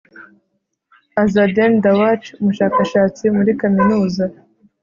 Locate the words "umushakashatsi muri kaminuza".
2.41-4.23